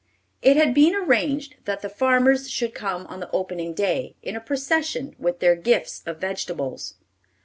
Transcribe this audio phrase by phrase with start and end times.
[0.41, 4.41] It had been arranged that the farmers should come on the opening day, in a
[4.41, 6.95] procession, with their gifts of vegetables.